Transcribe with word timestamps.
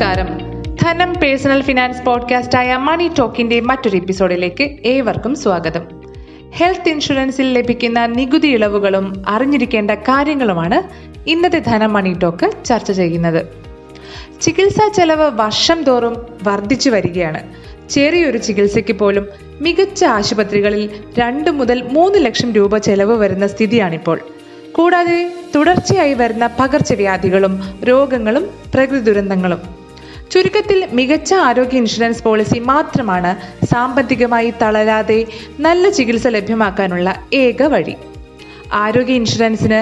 നമസ്കാരം. 0.00 0.62
ധനം 0.82 1.14
personal 1.14 1.62
finance 1.62 2.02
പോഡ്കാസ്റ്റായ 2.02 2.76
മണി 2.76 3.10
ടോക്കിന്റെ 3.18 3.60
മറ്റൊരു 3.60 3.96
എപ്പിസോഡിലേക്ക് 3.96 4.76
ഏവർക്കും 4.84 5.34
സ്വാഗതം. 5.36 5.82
ഹെൽത്ത് 6.50 6.88
ഇൻഷുറൻസിൽ 6.88 7.52
ലഭിക്കുന്ന 7.52 8.06
നികുതി 8.06 8.48
ഇളവുകളും 8.48 9.22
അറിഞ്ഞിരിക്കേണ്ട 9.28 9.90
കാര്യങ്ങളുമാണ് 9.90 10.82
ഇന്നത്തെ 11.28 11.58
ധനം 11.58 11.92
മണി 11.92 12.16
ടോക്ക് 12.22 12.64
ചർച്ച 12.64 12.92
ചെയ്യുന്നത്. 12.92 13.46
ചികിത്സാ 14.40 14.88
ചെലവ് 14.88 15.30
വർഷം 15.34 15.84
തോറും 15.84 16.26
വർദ്ധിച്ചു 16.42 16.90
വരികയാണ്. 16.90 17.40
ചെറിയൊരു 17.90 18.38
ചികിത്സയ്ക്ക് 18.38 18.92
പോലും 18.92 19.26
മികച്ച 19.60 20.04
ആശുപത്രികളിൽ 20.04 20.90
രണ്ട് 21.18 21.50
മുതൽ 21.50 21.82
മൂന്ന് 21.82 22.24
ലക്ഷം 22.24 22.52
രൂപ 22.52 22.78
ചെലവ് 22.78 23.16
വരുന്ന 23.16 23.46
സ്ഥിതിയാണിപ്പോൾ. 23.46 24.20
കൂടാതെ 24.72 25.32
തുടർച്ചയായി 25.54 26.14
വരുന്ന 26.14 26.50
പകർച്ചവ്യാധികളും 26.60 27.60
രോഗങ്ങളും 27.84 28.50
പ്രകൃതി 28.74 29.00
ദുരന്തങ്ങളും. 29.00 29.79
ചുരുക്കത്തിൽ 30.32 30.88
മികച്ച 30.92 31.34
ആരോഗ്യ 31.34 31.78
ഇൻഷുറൻസ് 31.78 32.22
പോളിസി 32.22 32.58
മാത്രമാണ് 32.58 33.30
സാമ്പത്തികമായി 33.66 34.52
തളരാതെ 34.62 35.26
നല്ല 35.60 35.88
ചികിത്സ 35.88 36.26
ലഭ്യമാക്കാനുള്ള 36.26 37.22
ഏക 37.34 37.62
വഴി. 37.62 37.94
ആരോഗ്യ 38.72 39.12
ഇൻഷുറൻസിന് 39.12 39.80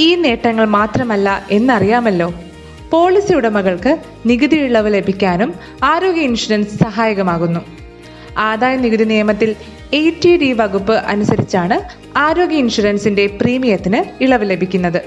ഈ 0.00 0.14
നേട്ടങ്ങൾ 0.14 0.64
മാത്രമല്ല 0.64 1.46
എന്നറിയാമല്ലോ. 1.50 2.34
പോളിസി 2.90 3.32
ഉടമകൾക്ക് 3.34 3.98
നികുതി 4.26 4.56
ഇളവ് 4.56 4.94
ലഭിക്കാനും 4.94 5.54
ആരോഗ്യ 5.82 6.20
ഇൻഷുറൻസ് 6.20 6.78
സഹായകമാകുന്നു. 6.78 7.60
ആദായ 8.38 8.76
നികുതി 8.76 9.04
നിയമത്തിൽ 9.04 9.56
എ 9.92 10.10
ടി 10.24 10.36
ഡി 10.36 10.52
വകുപ്പ് 10.52 10.92
അനുസരിച്ചാണ് 10.92 11.78
ആരോഗ്യ 12.18 12.56
ഇൻഷുറൻസിന്റെ 12.56 13.26
പ്രീമിയത്തിന് 13.26 14.22
ഇളവ് 14.22 14.50
ലഭിക്കുന്നത്. 14.50 15.00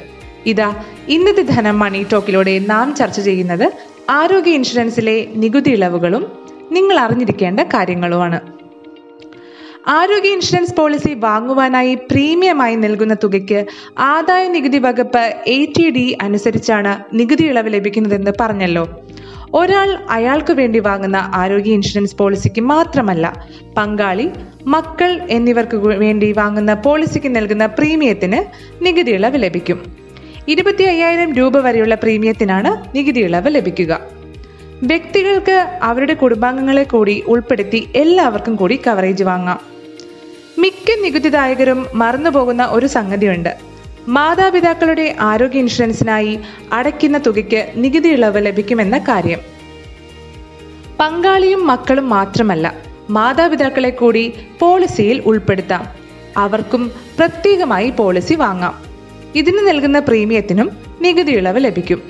ഇതാ 0.46 0.84
ഇന്നത്തെ 1.08 1.42
ധനം 1.42 1.80
മണി 1.80 2.06
ടോക്കിലൂടെ 2.12 2.60
നാം 2.60 2.96
ചർച്ച 2.96 3.20
ചെയ്യുന്നത് 3.20 3.72
ആരോഗ്യ 4.10 4.52
ഇൻഷുറൻസിലെ 4.52 5.28
നികുതി 5.36 5.70
ഇളവുകളും 5.70 6.32
നിങ്ങൾ 6.72 7.00
അറിഞ്ഞിരിക്കേണ്ട 7.00 7.60
കാര്യങ്ങളുമാണ്. 7.60 8.40
ആരോഗ്യ 9.88 10.30
ഇൻഷുറൻസ് 10.30 10.76
പോളിസി 10.76 11.14
വാങ്ങുവാനായി 11.14 11.96
പ്രീമിയമായി 11.96 12.76
നൽകുന്ന 12.76 13.16
തുകയ്ക്ക് 13.24 13.66
ആദായ 13.98 14.48
നികുതി 14.48 14.78
വകുപ്പ് 14.78 15.24
എ 15.48 15.66
ടി 15.66 15.90
ഡി 15.90 16.18
അനുസരിച്ചാണ് 16.22 16.94
നികുതി 17.14 17.44
ഇളവ് 17.44 17.74
ലഭിക്കുന്നതെന്ന് 17.74 18.32
പറഞ്ഞല്ലോ. 18.42 19.02
ഒരാൾ 19.54 19.98
അയാൾക്ക് 20.10 20.54
വേണ്ടി 20.54 20.80
വാങ്ങുന്ന 20.80 21.32
ആരോഗ്യ 21.34 21.72
ഇൻഷുറൻസ് 21.72 22.16
പോളിസിക്ക് 22.16 22.62
മാത്രമല്ല 22.62 23.46
പങ്കാളി 23.78 24.30
മക്കൾ 24.66 25.22
എന്നിവർക്ക് 25.30 25.78
വേണ്ടി 25.78 26.32
വാങ്ങുന്ന 26.32 26.74
പോളിസിക്ക് 26.74 27.36
നൽകുന്ന 27.36 27.66
പ്രീമിയത്തിന് 27.66 28.40
നികുതി 28.86 29.12
ഇളവ് 29.12 29.44
ലഭിക്കും. 29.44 30.07
ഇരുപത്തി 30.48 30.84
അയ്യായിരം 30.84 31.34
രൂപ 31.34 31.58
വരെയുള്ള 31.58 31.96
പ്രീമിയത്തിനാണ് 31.96 32.98
നികുതി 32.98 33.20
ഇളവ് 33.20 33.56
ലഭിക്കുക. 33.56 34.00
വ്യക്തികൾക്ക് 34.84 35.80
അവരുടെ 35.84 36.14
കുടുംബാംഗങ്ങളെ 36.14 36.84
കൂടി 36.84 37.24
ഉൾപ്പെടുത്തി 37.28 37.90
എല്ലാവർക്കും 37.96 38.56
കൂടി 38.56 38.80
കവറേജ് 38.88 39.24
വാങ്ങാം. 39.24 39.60
മിക്ക 40.58 41.02
നികുതിദായകരും 41.02 41.88
മറന്നുപോകുന്ന 41.94 42.68
ഒരു 42.72 42.86
സംഗതിയുണ്ട്. 42.86 43.58
മാതാപിതാക്കളുടെ 44.08 45.16
ആരോഗ്യ 45.20 45.60
ഇൻഷുറൻസിനായി 45.60 46.40
അടയ്ക്കുന്ന 46.74 47.18
തുകയ്ക്ക് 47.18 47.72
നികുതി 47.76 48.10
ഇളവ് 48.10 48.46
ലഭിക്കുമെന്ന 48.46 48.98
കാര്യം. 48.98 49.40
പങ്കാളിയും 51.00 51.68
മക്കളും 51.68 52.10
മാത്രമല്ല 52.10 52.74
മാതാപിതാക്കളെ 53.10 53.90
കൂടി 53.90 54.34
പോളിസിയിൽ 54.60 55.22
ഉൾപ്പെടുത്താം. 55.26 55.88
അവർക്കും 56.38 56.92
പ്രത്യേകമായി 57.20 57.90
പോളിസി 57.90 58.34
വാങ്ങാം. 58.34 58.87
ഇതിന് 59.38 59.68
നൽകുന്ന 59.68 60.00
പ്രീമിയത്തിനും 60.00 60.72
നികുതി 61.02 61.32
ഇളവ് 61.32 61.64
ലഭിക്കും. 61.64 62.02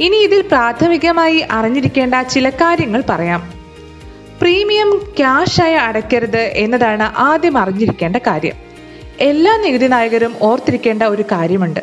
ഇനി 0.00 0.16
ഇതിൽ 0.16 0.40
പ്രാഥമികമായി 0.40 1.44
അറിഞ്ഞിരിക്കേണ്ട 1.50 2.14
ചില 2.30 2.50
കാര്യങ്ങൾ 2.50 3.02
പറയാം. 3.08 3.52
പ്രീമിയം 4.40 5.00
ക്യാഷായി 5.16 5.74
അടയ്ക്കരുത് 5.74 6.36
എന്നതാണ് 6.36 7.02
ആദ്യം 7.02 7.58
അറിഞ്ഞിരിക്കേണ്ട 7.58 8.16
കാര്യം. 8.16 8.54
എല്ലാ 9.20 9.56
നികുതി 9.56 9.86
നായകരും 9.86 10.34
ഓർത്തിരിക്കേണ്ട 10.42 11.02
ഒരു 11.02 11.22
കാര്യമുണ്ട്. 11.22 11.80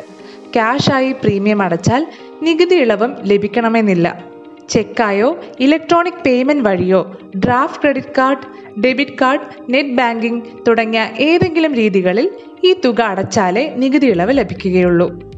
ക്യാഷായി 0.54 1.12
പ്രീമിയം 1.12 1.62
അടച്ചാൽ 1.62 2.06
നികുതി 2.42 2.74
ഇളവും 2.74 3.16
ലഭിക്കണമെന്നില്ല. 3.24 4.31
ചെക്കായോ? 4.72 5.40
ഇലക്ട്രോണിക് 5.60 6.22
പേയ്മെന്റ് 6.26 6.68
വഴിയോ? 6.68 7.18
Draft 7.36 7.82
credit 7.82 8.06
card 8.18 8.80
debit 8.80 9.10
card 9.20 9.40
net 9.70 9.88
banking 9.88 10.42
തുടങ്ങിയ 10.68 11.10
ഏതെങ്കിലും 11.18 11.74
രീതികളിൽ 11.74 12.30
ഈ 12.64 12.72
തുക 12.84 13.00
അടച്ചാലേ 13.00 13.74
നികുതി 13.76 14.06
ഇളവ് 14.06 14.38
ലഭിക്കുകയുള്ളൂ. 14.38 15.32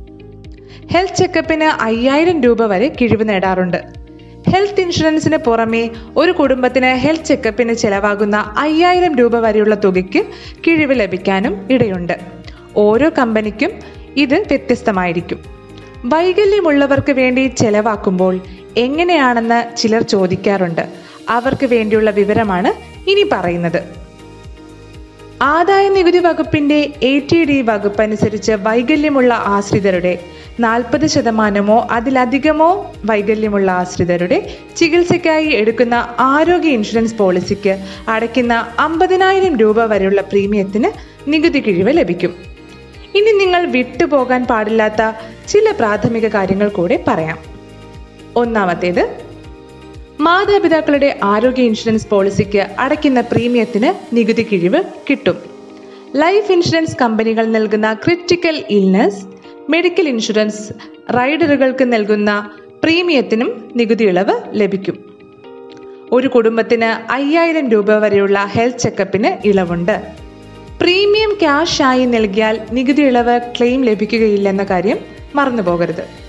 ഹെൽത്ത് 0.93 1.15
ചെക്കപ്പിന് 1.15 1.65
അയ്യായിരം 1.65 2.43
രൂപ 2.43 2.67
വരെ 2.67 2.93
കിഴിവ് 3.01 3.29
നേടാറുണ്ട്. 3.29 3.77
ഹെൽത്ത് 4.51 4.81
ഇൻഷുറൻസിന് 4.81 5.37
പുറമെ 5.37 5.91
ഒരു 6.17 6.33
കുടുംബത്തിന് 6.33 6.87
ഹെൽത്ത് 6.87 7.25
ചെക്കപ്പിന് 7.25 7.73
ചെലവാകുന്ന 7.73 8.55
അയ്യായിരം 8.59 9.17
രൂപ 9.17 9.39
വരെയുള്ള 9.39 9.75
തുകയ്ക്ക് 9.75 10.25
കിഴിവ് 10.67 11.01
ലഭിക്കാനും 11.01 11.69
ഇടയുണ്ട്. 11.71 12.19
ഓരോ 12.77 13.11
കമ്പനിക്കും 13.19 13.71
ഇത് 14.17 14.35
വ്യത്യസ്തമായിരിക്കും. 14.35 15.39
വൈകല്യമുള്ളവർക്ക് 16.05 17.13
വേണ്ടി 17.13 17.47
ചെലവാക്കുമ്പോൾ 17.47 18.41
എങ്ങനെയാണെന്ന് 18.77 19.77
ചിലർ 19.77 20.03
ചോദിക്കാറുണ്ട്. 20.03 20.89
അവർക്ക് 21.29 21.67
വേണ്ടിയുള്ള 21.67 22.11
വിവരമാണ് 22.11 22.73
ഇനി 23.11 23.29
പറയുന്നത്. 23.33 24.05
ആദായ 25.43 25.89
നികുതി 25.89 26.19
വകുപ്പിന്റെ 26.19 26.93
എ 27.03 27.19
ടി 27.19 27.45
ഡി 27.45 27.63
വകുപ്പ് 27.63 28.03
അനുസരിച്ച് 28.03 28.53
വൈകല്യമുള്ള 28.53 29.35
ആശ്രിതരുടെ 29.35 30.19
നാൽപ്പത് 30.61 31.07
ശതമാനമോ 31.07 31.89
അതിലധികമോ 31.91 32.93
വൈകല്യമുള്ള 33.05 33.71
ആശ്രിതരുടെ 33.71 34.57
ചികിത്സയ്ക്കായി 34.77 35.47
എടുക്കുന്ന 35.47 36.15
ആരോഗ്യ 36.19 36.69
ഇൻഷുറൻസ് 36.69 37.15
പോളിസിക്ക് 37.15 37.85
അടയ്ക്കുന്ന 38.09 38.75
അമ്പതിനായിരം 38.79 39.57
രൂപ 39.57 39.85
വരെയുള്ള 39.85 40.21
പ്രീമിയത്തിന് 40.21 40.91
നികുതി 41.31 41.59
കിഴിവ് 41.59 41.97
ലഭിക്കും. 41.97 42.35
ഇനി 43.15 43.33
നിങ്ങൾ 43.33 43.67
വിട്ടുപോകാൻ 43.67 44.45
പാടില്ലാത്ത 44.45 45.13
ചില 45.49 45.71
പ്രാഥമിക 45.71 46.29
കാര്യങ്ങൾ 46.29 46.69
കൂടെ 46.69 47.05
പറയാം. 47.09 47.54
ഒന്നാമത്തേത് 48.37 49.25
മാതാപിതാക്കളുടെ 50.21 51.19
ആരോഗ്യ 51.25 51.63
ഇൻഷുറൻസ് 51.63 52.09
പോളിസിക്ക് 52.09 52.67
അടയ്ക്കുന്ന 52.79 53.21
പ്രീമിയത്തിന് 53.21 54.17
നികുതി 54.17 54.43
കിഴിവ് 54.43 54.83
കിട്ടും. 55.11 55.37
ലൈഫ് 56.17 56.53
ഇൻഷുറൻസ് 56.53 56.97
കമ്പനികൾ 57.01 57.47
നൽകുന്ന 57.47 57.95
ക്രിറ്റിക്കൽ 57.95 58.65
ഇൽനസ് 58.71 59.25
മെഡിക്കൽ 59.71 60.09
ഇൻഷുറൻസ് 60.09 60.73
റൈഡറുകൾക്ക് 61.17 61.93
നൽകുന്ന 61.93 62.51
പ്രീമിയത്തിനും 62.83 63.73
നികുതി 63.77 64.05
ഇളവ് 64.05 64.35
ലഭിക്കും. 64.53 65.17
ഒരു 66.13 66.29
കുടുംബത്തിന് 66.29 67.13
അയ്യായിരം 67.13 67.71
രൂപ 67.71 67.93
വരെയുള്ള 67.93 68.39
ഹെൽത്ത് 68.39 68.79
ചെക്കപ്പിന് 68.79 69.49
ഇളവുണ്ട്. 69.49 70.03
പ്രീമിയം 70.81 71.35
ക്യാഷായി 71.41 72.05
നൽകിയാൽ 72.05 72.61
നികുതി 72.73 73.03
ഇളവ് 73.03 73.41
ക്ലെയിം 73.59 73.85
ലഭിക്കുകയില്ലെന്ന 73.85 74.65
കാര്യം 74.65 74.99
മറന്നുപോകരുത്. 75.35 76.24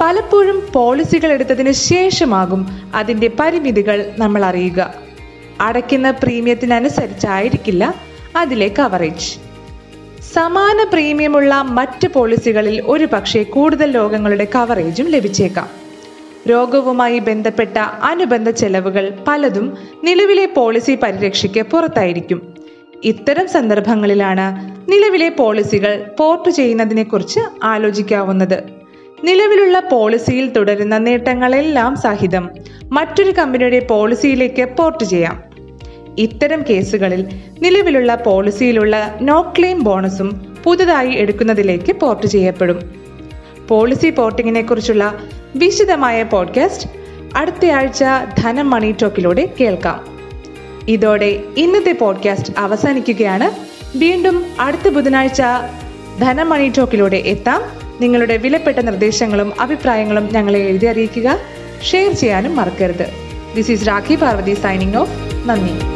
പലപ്പോഴും 0.00 0.62
പോളിസികൾ 0.72 1.32
എടുത്തതിന് 1.32 1.72
ശേഷമാകും 1.72 2.66
അതിന്റെ 2.94 3.30
പരിമിതികൾ 3.40 4.12
നമ്മൾ 4.18 4.44
അറിയുക. 4.44 4.94
അടയ്ക്കുന്ന 5.60 6.10
പ്രീമിയത്തിനനുസരിച്ചായിരിക്കില്ല 6.10 7.94
അതിലെ 8.36 8.74
കവറേജ് 8.78 9.38
സമാന 10.32 10.86
പ്രീമിയമുള്ള 10.92 11.62
മറ്റ് 11.62 12.08
പോളിസികളിൽ 12.08 12.82
ഒരു 12.86 13.08
പക്ഷേ 13.12 13.42
കൂടുതൽ 13.42 13.94
രോഗങ്ങളുടെ 13.94 14.46
കവറേജും 14.54 15.06
ലഭിച്ചേക്കാം. 15.06 15.68
രോഗവുമായി 16.50 17.18
ബന്ധപ്പെട്ട 17.18 17.78
അനുബന്ധ 17.78 18.50
ചെലവുകൾ 18.50 19.18
പലതും 19.28 19.78
നിലവിലെ 20.04 20.46
പോളിസി 20.46 20.98
പരിരക്ഷയ്ക്ക് 21.02 21.60
പുറത്തായിരിക്കും. 21.60 22.54
ഇത്തരം 23.04 23.48
സന്ദർഭങ്ങളിലാണ് 23.48 24.46
നിലവിലെ 24.90 25.28
പോളിസികൾ 25.28 26.04
പോർട്ട് 26.18 26.50
ചെയ്യുന്നതിനെക്കുറിച്ച് 26.50 27.40
ആലോചിക്കാവുന്നത്. 27.62 28.83
നിലവിലുള്ള 29.24 29.80
പോളിസിയിൽ 29.80 30.48
തുടരുന്ന 30.48 30.98
നേട്ടങ്ങളെല്ലാം 30.98 31.96
സഹിതം 31.96 32.50
മറ്റൊരു 32.92 33.30
കമ്പനിയുടെ 33.30 33.78
പോളിസിയിലേക്ക് 33.78 34.68
പോർട്ട് 34.78 35.04
ചെയ്യാം. 35.04 35.42
ഇത്തരം 36.18 36.64
കേസുകളിൽ 36.70 37.26
നിലവിലുള്ള 37.60 38.14
പോളിസിയിലുള്ള 38.14 39.18
നോ 39.20 39.52
ക്ലെയിം 39.58 39.84
ബോണസും 39.84 40.56
പുതുതായി 40.64 41.12
എടുക്കുന്നതിലേക്ക് 41.12 41.96
പോർട്ട് 41.96 42.26
ചെയ്യപ്പെടും. 42.26 42.90
പോളിസി 43.68 44.10
പോർട്ടിങ്ങിനെ 44.10 44.62
കുറിച്ചുള്ള 44.62 45.20
വിശദമായ 45.56 46.22
പോഡ്കാസ്റ്റ് 46.22 46.88
അടുത്തയാഴ്ച 47.36 48.04
ധനം 48.38 48.70
മണി 48.70 48.94
ടോക്കിലൂടെ 49.02 49.48
കേൾക്കാം. 49.60 50.18
ഇതോടെ 50.88 51.40
ഇന്നത്തെ 51.56 51.92
പോഡ്കാസ്റ്റ് 51.92 52.52
അവസാനിക്കുകയാണ്. 52.58 53.50
വീണ്ടും 53.98 54.46
അടുത്ത 54.60 54.88
ബുധനാഴ്ച 54.88 55.42
ധനം 56.20 56.48
മണി 56.48 56.72
ടോക്കിലൂടെ 56.78 57.16
എത്താം. 57.16 57.83
നിങ്ങളുടെ 58.04 58.36
വിലപ്പെട്ട 58.36 58.78
നിർദ്ദേശങ്ങളും 58.78 59.60
അഭിപ്രായങ്ങളും 59.60 60.28
ഞങ്ങളെ 60.32 60.60
എഴുതി 60.70 60.86
അറിയിക്കുക. 60.86 61.38
ഷെയർ 61.90 62.12
ചെയ്യാനും 62.12 62.56
മറക്കരുത്. 62.56 63.06
This 63.56 63.70
is 63.70 63.88
Rakhi 63.88 64.14
Parvathy 64.14 64.54
signing 64.54 64.96
off 65.02 65.16
നന്ദി. 65.48 65.93